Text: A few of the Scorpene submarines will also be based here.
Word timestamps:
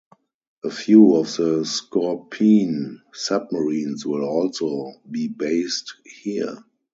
A 0.63 0.71
few 0.71 1.15
of 1.17 1.27
the 1.35 1.63
Scorpene 1.63 3.01
submarines 3.13 4.03
will 4.03 4.25
also 4.25 4.93
be 5.07 5.27
based 5.27 5.93
here. 6.03 6.57